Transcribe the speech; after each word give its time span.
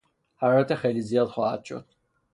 حرارت 0.37 0.75
خیلی 0.75 1.01
زیاد 1.01 1.27
خواهد 1.27 1.63
شد. 1.63 1.85